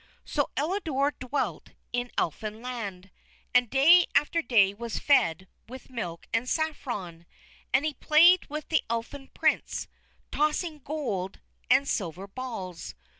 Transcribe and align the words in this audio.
So 0.25 0.49
Elidore 0.57 1.11
dwelt 1.19 1.73
in 1.93 2.09
Elfinland, 2.17 3.11
and 3.53 3.69
day 3.69 4.07
after 4.15 4.41
day 4.41 4.73
was 4.73 4.97
fed 4.97 5.47
with 5.69 5.91
milk 5.91 6.27
and 6.33 6.49
saffron; 6.49 7.27
and 7.71 7.85
he 7.85 7.93
played 7.93 8.47
with 8.49 8.69
the 8.69 8.81
Elfin 8.89 9.27
Prince, 9.35 9.87
tossing 10.31 10.79
gold 10.79 11.39
and 11.69 11.87
silver 11.87 12.25
balls. 12.25 12.95